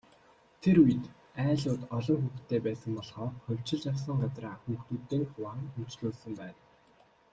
[0.61, 1.03] Тэр үед,
[1.45, 6.59] айлууд олон хүүхэдтэй байсан болохоор хувьчилж авсан газраа хүүхдүүддээ хуваан өмчлүүлсэн байна.